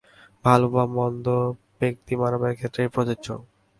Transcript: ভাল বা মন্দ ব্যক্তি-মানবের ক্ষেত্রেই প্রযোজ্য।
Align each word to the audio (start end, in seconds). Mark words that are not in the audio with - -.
ভাল 0.45 0.61
বা 0.67 0.83
মন্দ 0.95 1.25
ব্যক্তি-মানবের 1.79 2.53
ক্ষেত্রেই 2.55 2.89
প্রযোজ্য। 2.95 3.27